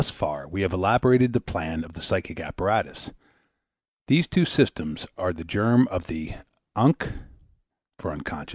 Thus 0.01 0.09
far 0.09 0.47
we 0.47 0.63
have 0.63 0.73
elaborated 0.73 1.31
the 1.31 1.39
plan 1.39 1.83
of 1.83 1.93
the 1.93 2.01
psychic 2.01 2.39
apparatus; 2.39 3.11
these 4.07 4.25
two 4.27 4.45
systems 4.45 5.05
are 5.15 5.31
the 5.31 5.43
germ 5.43 5.87
of 5.89 6.07
the 6.07 6.33
Unc. 6.75 7.07